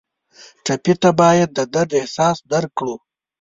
[0.65, 2.95] ټپي ته باید د درد احساس درکړو.